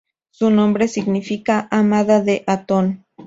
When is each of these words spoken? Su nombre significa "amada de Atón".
Su 0.31 0.49
nombre 0.49 0.87
significa 0.87 1.67
"amada 1.69 2.21
de 2.23 2.43
Atón". 2.47 3.05